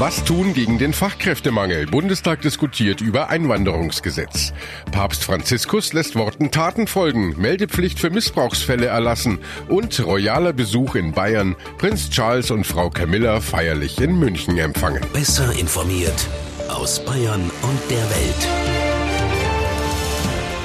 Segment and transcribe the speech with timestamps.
[0.00, 1.84] Was tun gegen den Fachkräftemangel?
[1.84, 4.54] Bundestag diskutiert über Einwanderungsgesetz.
[4.92, 11.54] Papst Franziskus lässt Worten Taten folgen, Meldepflicht für Missbrauchsfälle erlassen und royaler Besuch in Bayern.
[11.76, 15.04] Prinz Charles und Frau Camilla feierlich in München empfangen.
[15.12, 16.26] Besser informiert
[16.68, 18.48] aus Bayern und der Welt.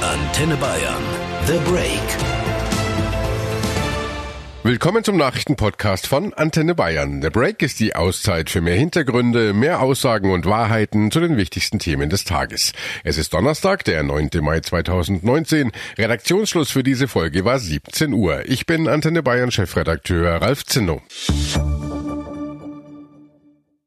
[0.02, 1.04] Antenne Bayern.
[1.46, 2.35] The Break.
[4.66, 7.22] Willkommen zum Nachrichtenpodcast von Antenne Bayern.
[7.22, 11.78] Der Break ist die Auszeit für mehr Hintergründe, mehr Aussagen und Wahrheiten zu den wichtigsten
[11.78, 12.74] Themen des Tages.
[13.04, 14.32] Es ist Donnerstag, der 9.
[14.42, 15.72] Mai 2019.
[16.00, 18.42] Redaktionsschluss für diese Folge war 17 Uhr.
[18.48, 21.04] Ich bin Antenne Bayern Chefredakteur Ralf Zinno.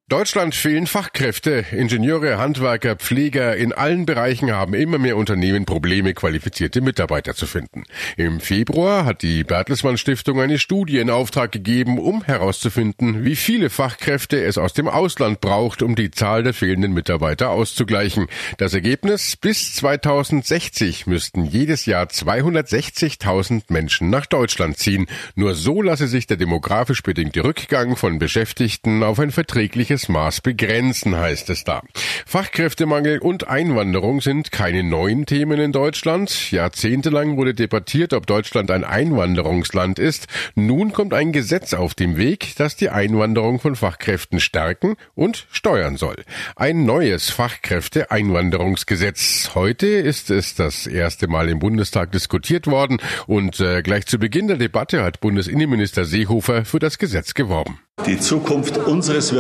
[0.09, 1.67] Deutschland fehlen Fachkräfte.
[1.71, 7.85] Ingenieure, Handwerker, Pfleger in allen Bereichen haben immer mehr Unternehmen Probleme, qualifizierte Mitarbeiter zu finden.
[8.17, 13.69] Im Februar hat die Bertelsmann Stiftung eine Studie in Auftrag gegeben, um herauszufinden, wie viele
[13.69, 18.29] Fachkräfte es aus dem Ausland braucht, um die Zahl der fehlenden Mitarbeiter auszugleichen.
[18.57, 25.07] Das Ergebnis, bis 2060 müssten jedes Jahr 260.000 Menschen nach Deutschland ziehen.
[25.35, 30.41] Nur so lasse sich der demografisch bedingte Rückgang von Beschäftigten auf ein verträgliches welches Maß
[30.43, 31.83] begrenzen, heißt es da.
[32.27, 36.53] Fachkräftemangel und Einwanderung sind keine neuen Themen in Deutschland.
[36.53, 40.29] Jahrzehntelang wurde debattiert, ob Deutschland ein Einwanderungsland ist.
[40.55, 45.97] Nun kommt ein Gesetz auf dem Weg, das die Einwanderung von Fachkräften stärken und steuern
[45.97, 46.23] soll.
[46.55, 49.51] Ein neues Fachkräfte-Einwanderungsgesetz.
[49.55, 54.47] Heute ist es das erste Mal im Bundestag diskutiert worden und äh, gleich zu Beginn
[54.47, 57.81] der Debatte hat Bundesinnenminister Seehofer für das Gesetz geworben.
[58.07, 59.35] Die Zukunft unseres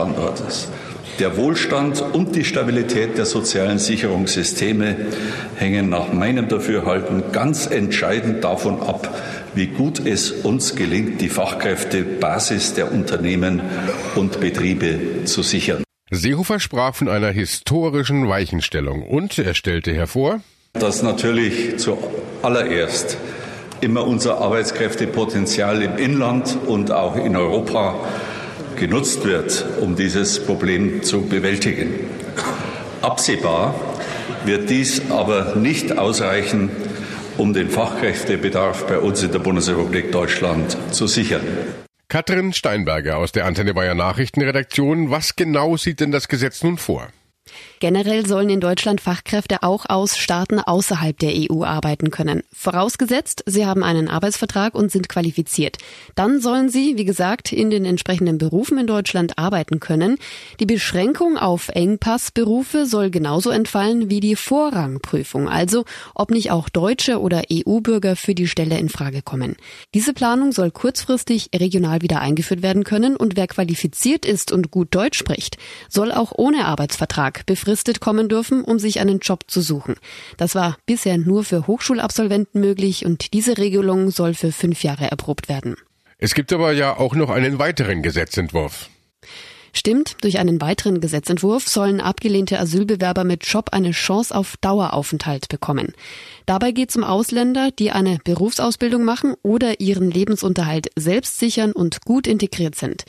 [0.00, 0.68] Wirtschaftsstandortes,
[1.18, 4.96] der Wohlstand und die Stabilität der sozialen Sicherungssysteme
[5.56, 9.14] hängen nach meinem Dafürhalten ganz entscheidend davon ab,
[9.54, 13.60] wie gut es uns gelingt, die Fachkräftebasis der Unternehmen
[14.14, 15.82] und Betriebe zu sichern.
[16.10, 20.40] Seehofer sprach von einer historischen Weichenstellung und er stellte hervor,
[20.72, 23.16] dass natürlich zuallererst
[23.80, 27.96] immer unser Arbeitskräftepotenzial im Inland und auch in Europa
[28.80, 31.90] genutzt wird, um dieses Problem zu bewältigen.
[33.02, 33.74] Absehbar
[34.44, 36.70] wird dies aber nicht ausreichen,
[37.36, 41.42] um den Fachkräftebedarf bei uns in der Bundesrepublik Deutschland zu sichern.
[42.08, 45.10] Katrin Steinberger aus der Antenne Bayer Nachrichtenredaktion.
[45.10, 47.08] Was genau sieht denn das Gesetz nun vor?
[47.80, 52.42] Generell sollen in Deutschland Fachkräfte auch aus Staaten außerhalb der EU arbeiten können.
[52.52, 55.78] Vorausgesetzt, sie haben einen Arbeitsvertrag und sind qualifiziert.
[56.14, 60.18] Dann sollen sie, wie gesagt, in den entsprechenden Berufen in Deutschland arbeiten können.
[60.60, 65.84] Die Beschränkung auf Engpassberufe soll genauso entfallen wie die Vorrangprüfung, also
[66.14, 69.56] ob nicht auch Deutsche oder EU-Bürger für die Stelle in Frage kommen.
[69.94, 74.94] Diese Planung soll kurzfristig regional wieder eingeführt werden können und wer qualifiziert ist und gut
[74.94, 75.56] Deutsch spricht,
[75.88, 79.96] soll auch ohne Arbeitsvertrag befristet kommen dürfen, um sich einen Job zu suchen.
[80.36, 85.48] Das war bisher nur für Hochschulabsolventen möglich und diese Regelung soll für fünf Jahre erprobt
[85.48, 85.76] werden.
[86.18, 88.90] Es gibt aber ja auch noch einen weiteren Gesetzentwurf.
[89.72, 95.92] Stimmt, durch einen weiteren Gesetzentwurf sollen abgelehnte Asylbewerber mit Job eine Chance auf Daueraufenthalt bekommen.
[96.46, 102.04] Dabei geht es um Ausländer, die eine Berufsausbildung machen oder ihren Lebensunterhalt selbst sichern und
[102.04, 103.04] gut integriert sind.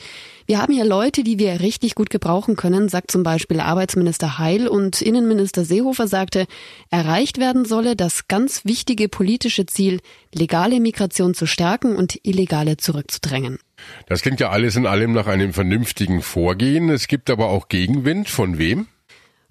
[0.46, 4.68] Wir haben hier Leute, die wir richtig gut gebrauchen können, sagt zum Beispiel Arbeitsminister Heil
[4.68, 6.46] und Innenminister Seehofer sagte,
[6.90, 10.00] erreicht werden solle das ganz wichtige politische Ziel,
[10.34, 13.58] legale Migration zu stärken und illegale zurückzudrängen.
[14.06, 16.88] Das klingt ja alles in allem nach einem vernünftigen Vorgehen.
[16.88, 18.28] Es gibt aber auch Gegenwind.
[18.28, 18.86] Von wem?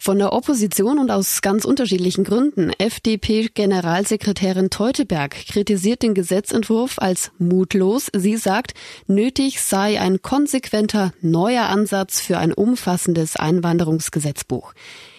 [0.03, 2.71] Von der Opposition und aus ganz unterschiedlichen Gründen.
[2.75, 8.09] FDP-Generalsekretärin Teuteberg kritisiert den Gesetzentwurf als mutlos.
[8.11, 8.73] Sie sagt,
[9.05, 14.73] nötig sei ein konsequenter neuer Ansatz für ein umfassendes Einwanderungsgesetzbuch.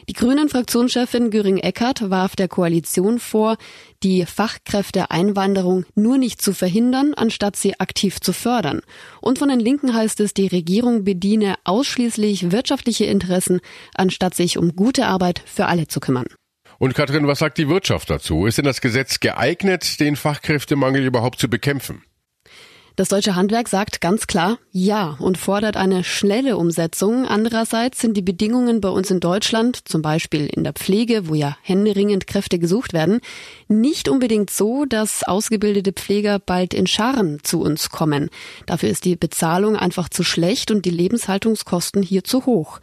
[0.08, 3.56] Die Grünen-Fraktionschefin Göring-Eckardt warf der Koalition vor,
[4.02, 8.80] die Fachkräfteeinwanderung nur nicht zu verhindern, anstatt sie aktiv zu fördern.
[9.20, 13.60] Und von den Linken heißt es, die Regierung bediene ausschließlich wirtschaftliche Interessen,
[13.94, 16.26] anstatt sich um gute Arbeit für alle zu kümmern.
[16.78, 18.46] Und Katrin, was sagt die Wirtschaft dazu?
[18.46, 22.02] Ist denn das Gesetz geeignet, den Fachkräftemangel überhaupt zu bekämpfen?
[22.94, 27.26] Das deutsche Handwerk sagt ganz klar Ja und fordert eine schnelle Umsetzung.
[27.26, 31.56] Andererseits sind die Bedingungen bei uns in Deutschland, zum Beispiel in der Pflege, wo ja
[31.62, 33.20] händeringend Kräfte gesucht werden,
[33.66, 38.28] nicht unbedingt so, dass ausgebildete Pfleger bald in Scharen zu uns kommen.
[38.66, 42.78] Dafür ist die Bezahlung einfach zu schlecht und die Lebenshaltungskosten hier zu hoch.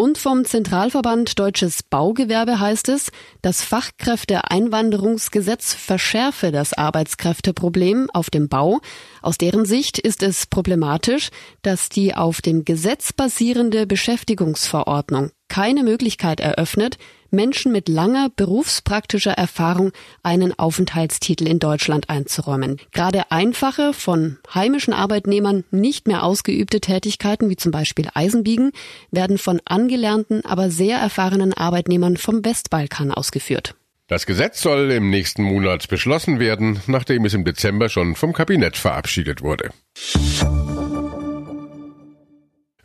[0.00, 3.12] Und vom Zentralverband Deutsches Baugewerbe heißt es,
[3.42, 8.80] das Fachkräfteeinwanderungsgesetz verschärfe das Arbeitskräfteproblem auf dem Bau.
[9.20, 11.28] Aus deren Sicht ist es problematisch,
[11.60, 16.96] dass die auf dem Gesetz basierende Beschäftigungsverordnung keine Möglichkeit eröffnet,
[17.32, 19.92] Menschen mit langer berufspraktischer Erfahrung
[20.22, 22.78] einen Aufenthaltstitel in Deutschland einzuräumen.
[22.92, 28.72] Gerade einfache, von heimischen Arbeitnehmern nicht mehr ausgeübte Tätigkeiten, wie zum Beispiel Eisenbiegen,
[29.10, 33.74] werden von angelernten, aber sehr erfahrenen Arbeitnehmern vom Westbalkan ausgeführt.
[34.10, 38.76] Das Gesetz soll im nächsten Monat beschlossen werden, nachdem es im Dezember schon vom Kabinett
[38.76, 39.70] verabschiedet wurde.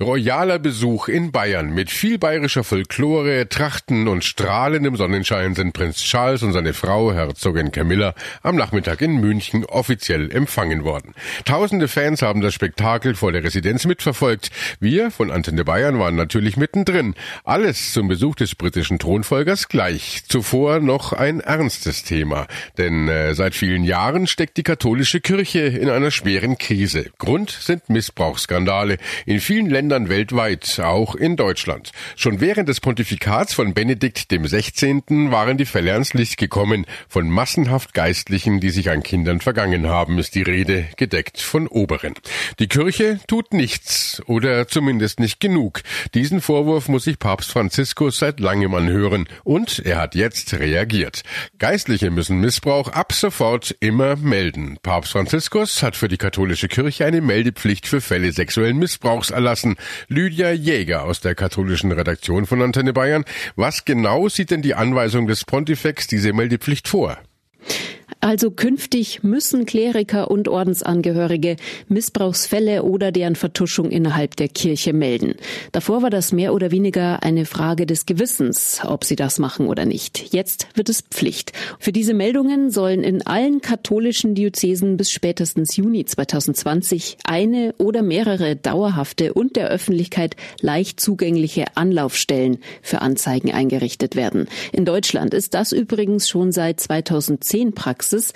[0.06, 6.44] Royaler Besuch in Bayern mit viel bayerischer Folklore, Trachten und strahlendem Sonnenschein sind Prinz Charles
[6.44, 8.14] und seine Frau Herzogin Camilla
[8.44, 11.16] am Nachmittag in München offiziell empfangen worden.
[11.44, 14.52] Tausende Fans haben das Spektakel vor der Residenz mitverfolgt.
[14.80, 17.16] Wir von Antenne Bayern waren natürlich mittendrin.
[17.44, 20.22] Alles zum Besuch des britischen Thronfolgers gleich.
[20.28, 22.46] Zuvor noch ein ernstes Thema,
[22.78, 27.10] denn äh, seit vielen Jahren steckt die katholische Kirche in einer schweren Krise.
[27.18, 28.98] Grund sind Missbrauchsskandale.
[29.26, 31.92] In vielen Ländern Ländern weltweit, auch in Deutschland.
[32.18, 35.32] Schon während des Pontifikats von Benedikt dem 16.
[35.32, 36.86] waren die Fälle ans Licht gekommen.
[37.08, 42.14] Von massenhaft Geistlichen, die sich an Kindern vergangen haben, ist die Rede gedeckt von Oberen.
[42.60, 45.82] Die Kirche tut nichts oder zumindest nicht genug.
[46.14, 51.22] Diesen Vorwurf muss sich Papst Franziskus seit langem anhören und er hat jetzt reagiert.
[51.58, 54.78] Geistliche müssen Missbrauch ab sofort immer melden.
[54.84, 59.75] Papst Franziskus hat für die katholische Kirche eine Meldepflicht für Fälle sexuellen Missbrauchs erlassen.
[60.08, 63.26] Lydia Jäger aus der katholischen Redaktion von Antenne Bayern.
[63.56, 67.18] Was genau sieht denn die Anweisung des Pontifex diese Meldepflicht vor?
[68.26, 71.58] Also künftig müssen Kleriker und Ordensangehörige
[71.90, 75.36] Missbrauchsfälle oder deren Vertuschung innerhalb der Kirche melden.
[75.74, 79.86] Davor war das mehr oder weniger eine Frage des Gewissens, ob sie das machen oder
[79.86, 80.34] nicht.
[80.34, 81.52] Jetzt wird es Pflicht.
[81.78, 88.56] Für diese Meldungen sollen in allen katholischen Diözesen bis spätestens Juni 2020 eine oder mehrere
[88.56, 94.48] dauerhafte und der Öffentlichkeit leicht zugängliche Anlaufstellen für Anzeigen eingerichtet werden.
[94.72, 98.34] In Deutschland ist das übrigens schon seit 2010 Praxis Praxis.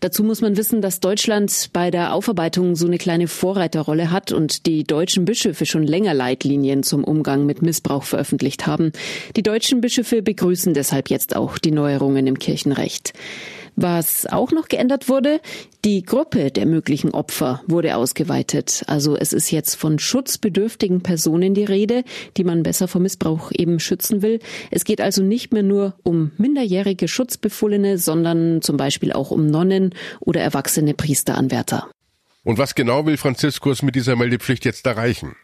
[0.00, 4.66] Dazu muss man wissen, dass Deutschland bei der Aufarbeitung so eine kleine Vorreiterrolle hat und
[4.66, 8.92] die deutschen Bischöfe schon länger Leitlinien zum Umgang mit Missbrauch veröffentlicht haben.
[9.36, 13.12] Die deutschen Bischöfe begrüßen deshalb jetzt auch die Neuerungen im Kirchenrecht.
[13.76, 15.40] Was auch noch geändert wurde,
[15.84, 18.84] die Gruppe der möglichen Opfer wurde ausgeweitet.
[18.86, 22.04] Also es ist jetzt von schutzbedürftigen Personen die Rede,
[22.36, 24.40] die man besser vor Missbrauch eben schützen will.
[24.70, 29.94] Es geht also nicht mehr nur um minderjährige Schutzbefohlene, sondern zum Beispiel auch um Nonnen
[30.20, 31.88] oder erwachsene Priesteranwärter.
[32.44, 35.36] Und was genau will Franziskus mit dieser Meldepflicht jetzt erreichen?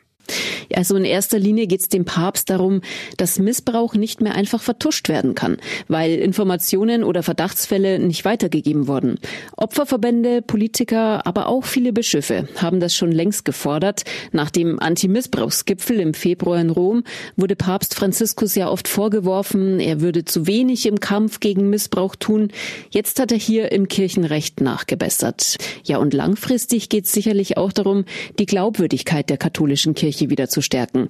[0.74, 2.80] Also in erster Linie geht es dem Papst darum,
[3.16, 9.18] dass Missbrauch nicht mehr einfach vertuscht werden kann, weil Informationen oder Verdachtsfälle nicht weitergegeben wurden.
[9.56, 14.04] Opferverbände, Politiker, aber auch viele Bischöfe haben das schon längst gefordert.
[14.32, 17.04] Nach dem Anti-Missbrauchsgipfel im Februar in Rom
[17.36, 22.50] wurde Papst Franziskus ja oft vorgeworfen, er würde zu wenig im Kampf gegen Missbrauch tun.
[22.90, 25.56] Jetzt hat er hier im Kirchenrecht nachgebessert.
[25.84, 28.04] Ja, und langfristig geht es sicherlich auch darum,
[28.38, 31.06] die Glaubwürdigkeit der katholischen Kirche wieder zu zu stärken.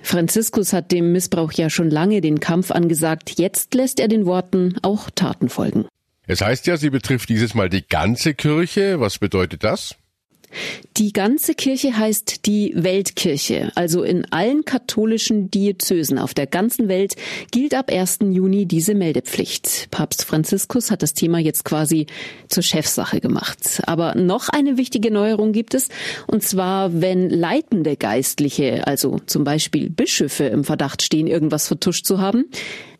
[0.00, 3.32] Franziskus hat dem Missbrauch ja schon lange den Kampf angesagt.
[3.36, 5.86] Jetzt lässt er den Worten auch Taten folgen.
[6.28, 9.00] Es heißt ja, sie betrifft dieses Mal die ganze Kirche.
[9.00, 9.96] Was bedeutet das?
[10.96, 13.72] Die ganze Kirche heißt die Weltkirche.
[13.74, 17.14] Also in allen katholischen Diözesen auf der ganzen Welt
[17.50, 18.18] gilt ab 1.
[18.30, 19.88] Juni diese Meldepflicht.
[19.90, 22.06] Papst Franziskus hat das Thema jetzt quasi
[22.48, 23.82] zur Chefsache gemacht.
[23.86, 25.88] Aber noch eine wichtige Neuerung gibt es.
[26.26, 32.20] Und zwar, wenn leitende Geistliche, also zum Beispiel Bischöfe im Verdacht stehen, irgendwas vertuscht zu
[32.20, 32.46] haben,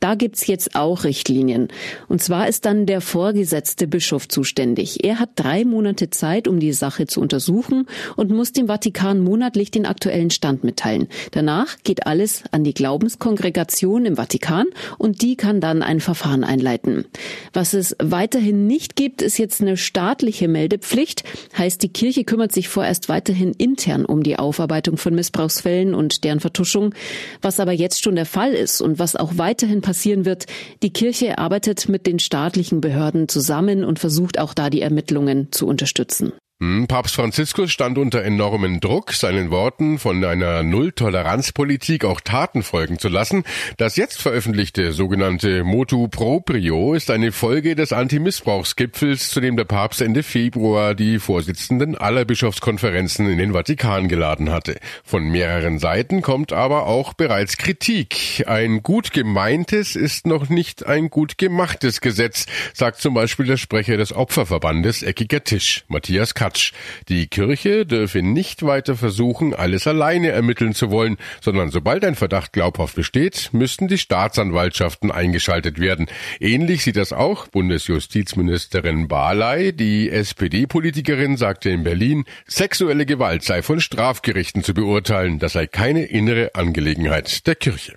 [0.03, 1.69] da gibt's jetzt auch Richtlinien.
[2.09, 5.05] Und zwar ist dann der vorgesetzte Bischof zuständig.
[5.05, 9.71] Er hat drei Monate Zeit, um die Sache zu untersuchen und muss dem Vatikan monatlich
[9.71, 11.07] den aktuellen Stand mitteilen.
[11.31, 14.67] Danach geht alles an die Glaubenskongregation im Vatikan
[14.99, 17.05] und die kann dann ein Verfahren einleiten.
[17.53, 21.23] Was es weiterhin nicht gibt, ist jetzt eine staatliche Meldepflicht.
[21.57, 26.41] Heißt, die Kirche kümmert sich vorerst weiterhin intern um die Aufarbeitung von Missbrauchsfällen und deren
[26.41, 26.93] Vertuschung.
[27.41, 30.47] Was aber jetzt schon der Fall ist und was auch weiterhin passiert, passieren wird.
[30.83, 35.67] Die Kirche arbeitet mit den staatlichen Behörden zusammen und versucht auch da die Ermittlungen zu
[35.67, 36.33] unterstützen.
[36.63, 43.01] Hm, Papst Franziskus stand unter enormen Druck, seinen Worten von einer Null-Toleranz-Politik auch Taten folgen
[43.01, 43.43] zu lassen.
[43.79, 50.03] Das jetzt veröffentlichte sogenannte Motu Proprio ist eine Folge des Anti-Missbrauchsgipfels, zu dem der Papst
[50.03, 54.79] Ende Februar die Vorsitzenden aller Bischofskonferenzen in den Vatikan geladen hatte.
[55.03, 58.45] Von mehreren Seiten kommt aber auch bereits Kritik.
[58.47, 63.97] Ein gut gemeintes ist noch nicht ein gut gemachtes Gesetz, sagt zum Beispiel der Sprecher
[63.97, 66.52] des Opferverbandes Eckiger Tisch, Matthias Katz.
[66.53, 66.73] Quatsch.
[67.09, 72.53] Die Kirche dürfe nicht weiter versuchen, alles alleine ermitteln zu wollen, sondern sobald ein Verdacht
[72.53, 76.07] glaubhaft besteht, müssten die Staatsanwaltschaften eingeschaltet werden.
[76.41, 79.73] Ähnlich sieht das auch Bundesjustizministerin Barley.
[79.73, 86.05] Die SPD-Politikerin sagte in Berlin, sexuelle Gewalt sei von Strafgerichten zu beurteilen, das sei keine
[86.05, 87.95] innere Angelegenheit der Kirche.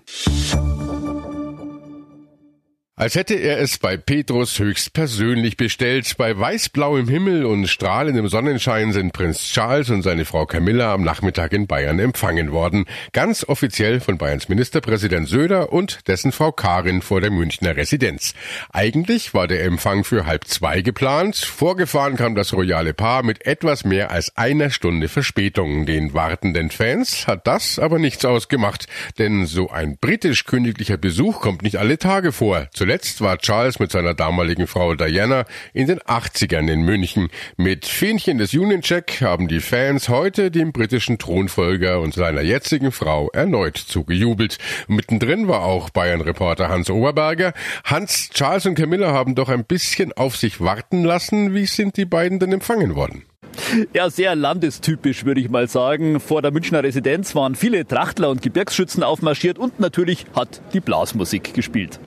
[2.97, 6.15] Als hätte er es bei Petrus höchst persönlich bestellt.
[6.17, 11.51] Bei weißblauem Himmel und strahlendem Sonnenschein sind Prinz Charles und seine Frau Camilla am Nachmittag
[11.51, 12.85] in Bayern empfangen worden.
[13.11, 18.33] Ganz offiziell von Bayerns Ministerpräsident Söder und dessen Frau Karin vor der Münchner Residenz.
[18.71, 21.35] Eigentlich war der Empfang für halb zwei geplant.
[21.35, 25.85] Vorgefahren kam das royale Paar mit etwas mehr als einer Stunde Verspätung.
[25.85, 28.87] Den wartenden Fans hat das aber nichts ausgemacht.
[29.19, 32.69] Denn so ein britisch-königlicher Besuch kommt nicht alle Tage vor.
[32.85, 37.29] Zuletzt war Charles mit seiner damaligen Frau Diana in den 80ern in München.
[37.57, 42.91] Mit Fähnchen des Union Jack haben die Fans heute dem britischen Thronfolger und seiner jetzigen
[42.91, 44.59] Frau erneut zugejubelt.
[44.87, 47.53] Mittendrin war auch Bayern-Reporter Hans Oberberger.
[47.85, 51.55] Hans, Charles und Camilla haben doch ein bisschen auf sich warten lassen.
[51.55, 53.25] Wie sind die beiden denn empfangen worden?
[53.93, 56.19] Ja, sehr landestypisch, würde ich mal sagen.
[56.19, 61.53] Vor der Münchner Residenz waren viele Trachtler und Gebirgsschützen aufmarschiert und natürlich hat die Blasmusik
[61.53, 61.99] gespielt.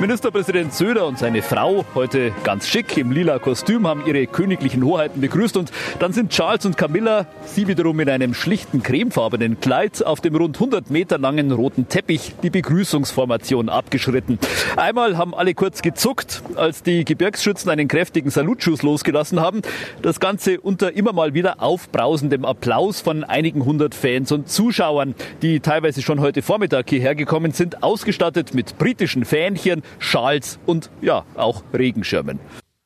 [0.00, 5.20] Ministerpräsident Söder und seine Frau, heute ganz schick im lila Kostüm, haben ihre königlichen Hoheiten
[5.20, 10.20] begrüßt und dann sind Charles und Camilla, sie wiederum in einem schlichten cremefarbenen Kleid, auf
[10.20, 14.38] dem rund 100 Meter langen roten Teppich die Begrüßungsformation abgeschritten.
[14.76, 19.62] Einmal haben alle kurz gezuckt, als die Gebirgsschützen einen kräftigen Salutschuss losgelassen haben.
[20.02, 25.60] Das Ganze unter immer mal wieder aufbrausendem Applaus von einigen hundert Fans und Zuschauern, die
[25.60, 31.62] teilweise schon heute Vormittag hierher gekommen sind, ausgestattet mit britischen Fähnchen, Schals und ja, auch
[31.72, 32.40] Regenschirmen.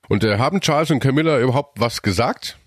[0.08, 2.58] Und äh, haben Charles und Camilla überhaupt was gesagt?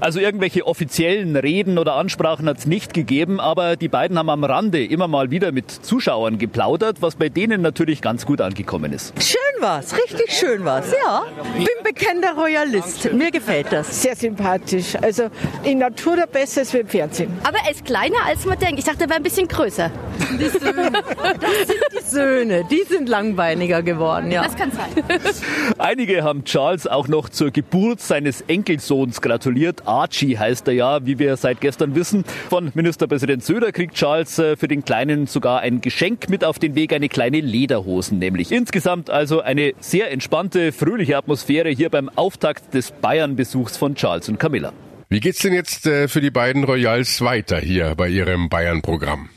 [0.00, 4.44] Also irgendwelche offiziellen Reden oder Ansprachen hat es nicht gegeben, aber die beiden haben am
[4.44, 9.14] Rande immer mal wieder mit Zuschauern geplaudert, was bei denen natürlich ganz gut angekommen ist.
[9.22, 11.24] Schön war's, richtig schön war's, ja.
[11.56, 14.02] Bin bekennender Royalist, mir gefällt das.
[14.02, 15.24] Sehr sympathisch, also
[15.64, 17.30] in Natur der Beste als im Fernsehen.
[17.42, 18.78] Aber er ist kleiner als man denkt.
[18.78, 19.90] Ich dachte, er wäre ein bisschen größer.
[20.38, 20.90] Die Söhne,
[21.40, 24.44] das sind die Söhne, die sind langbeiniger geworden, ja.
[24.44, 25.04] Das kann sein.
[25.78, 29.85] Einige haben Charles auch noch zur Geburt seines Enkelsohns gratuliert.
[29.86, 32.24] Archie heißt er ja, wie wir seit gestern wissen.
[32.48, 36.74] Von Ministerpräsident Söder kriegt Charles äh, für den Kleinen sogar ein Geschenk mit auf den
[36.74, 38.52] Weg, eine kleine Lederhosen nämlich.
[38.52, 44.38] Insgesamt also eine sehr entspannte, fröhliche Atmosphäre hier beim Auftakt des Bayern-Besuchs von Charles und
[44.38, 44.72] Camilla.
[45.08, 49.28] Wie geht's denn jetzt äh, für die beiden Royals weiter hier bei ihrem Bayern-Programm?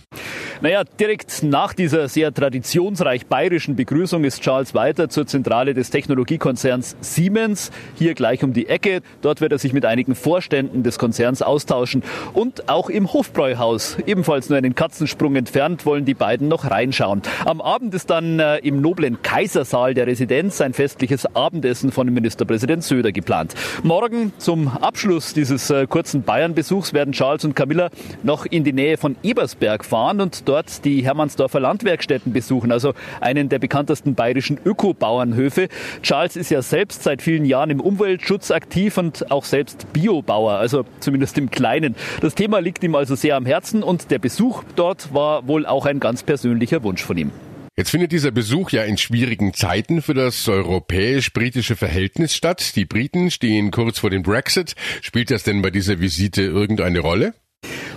[0.62, 6.98] Naja, direkt nach dieser sehr traditionsreich bayerischen Begrüßung ist Charles weiter zur Zentrale des Technologiekonzerns
[7.00, 9.00] Siemens, hier gleich um die Ecke.
[9.22, 12.04] Dort wird er sich mit einigen Vorständen des Konzerns austauschen.
[12.34, 17.22] Und auch im Hofbräuhaus, ebenfalls nur einen Katzensprung entfernt, wollen die beiden noch reinschauen.
[17.46, 22.84] Am Abend ist dann äh, im noblen Kaisersaal der Residenz ein festliches Abendessen von Ministerpräsident
[22.84, 23.56] Söder geplant.
[23.84, 27.92] Morgen zum Abschluss dieses äh, kurzen Bayern-Besuchs werden Charles und Camilla
[28.24, 33.50] noch in die Nähe von Ebersberg fahren und dort die Hermannsdorfer Landwerkstätten besuchen, also einen
[33.50, 35.70] der bekanntesten bayerischen Öko-Bauernhöfe.
[36.02, 40.86] Charles ist ja selbst seit vielen Jahren im Umweltschutz aktiv und auch selbst Biobauer, also
[41.00, 41.96] zumindest im Kleinen.
[42.22, 45.86] Das Thema liegt ihm also sehr am Herzen und der Besuch dort war wohl auch
[45.86, 47.32] ein ganz persönlicher Wunsch von ihm.
[47.78, 52.76] Jetzt findet dieser Besuch ja in schwierigen Zeiten für das europäisch-britische Verhältnis statt.
[52.76, 54.76] Die Briten stehen kurz vor dem Brexit.
[55.02, 57.36] Spielt das denn bei dieser Visite irgendeine Rolle?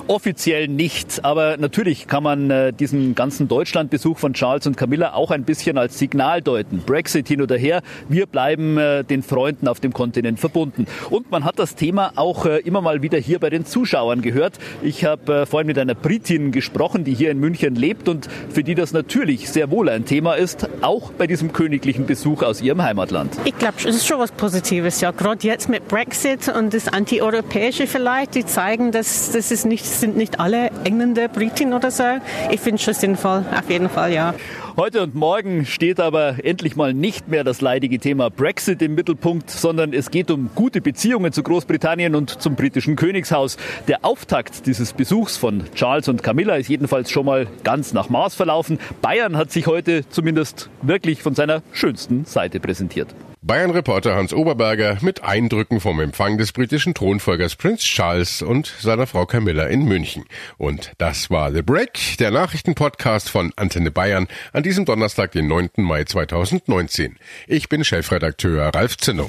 [0.08, 5.30] Offiziell nicht, aber natürlich kann man äh, diesen ganzen Deutschlandbesuch von Charles und Camilla auch
[5.30, 6.78] ein bisschen als Signal deuten.
[6.78, 10.86] Brexit hin oder her, wir bleiben äh, den Freunden auf dem Kontinent verbunden.
[11.10, 14.58] Und man hat das Thema auch äh, immer mal wieder hier bei den Zuschauern gehört.
[14.82, 18.64] Ich habe äh, vorhin mit einer Britin gesprochen, die hier in München lebt und für
[18.64, 22.82] die das natürlich sehr wohl ein Thema ist, auch bei diesem königlichen Besuch aus ihrem
[22.82, 23.36] Heimatland.
[23.44, 25.12] Ich glaube, es ist schon was Positives, ja.
[25.12, 30.16] Gerade jetzt mit Brexit und das Anti-Europäische vielleicht, die zeigen, dass das ist nicht sind
[30.16, 32.04] nicht alle Engländer, Briten oder so.
[32.50, 34.34] Ich finde es schon sinnvoll, auf jeden Fall, ja.
[34.76, 39.50] Heute und morgen steht aber endlich mal nicht mehr das leidige Thema Brexit im Mittelpunkt,
[39.50, 43.58] sondern es geht um gute Beziehungen zu Großbritannien und zum britischen Königshaus.
[43.86, 48.34] Der Auftakt dieses Besuchs von Charles und Camilla ist jedenfalls schon mal ganz nach Maß
[48.34, 48.78] verlaufen.
[49.02, 53.14] Bayern hat sich heute zumindest wirklich von seiner schönsten Seite präsentiert.
[53.44, 59.26] Bayern-Reporter Hans Oberberger mit Eindrücken vom Empfang des britischen Thronfolgers Prince Charles und seiner Frau
[59.26, 60.26] Camilla in München.
[60.58, 65.70] Und das war The Break, der Nachrichtenpodcast von Antenne Bayern an diesem Donnerstag, den 9.
[65.78, 67.16] Mai 2019.
[67.48, 69.28] Ich bin Chefredakteur Ralf Zinno.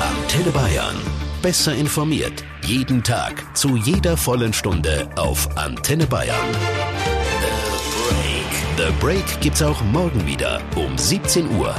[0.00, 0.96] Antenne Bayern.
[1.42, 2.42] Besser informiert.
[2.64, 3.56] Jeden Tag.
[3.56, 6.52] Zu jeder vollen Stunde auf Antenne Bayern.
[7.40, 8.88] The Break.
[8.88, 11.72] The Break gibt's auch morgen wieder um 17 Uhr.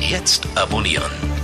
[0.00, 1.39] Jetzt abonnieren.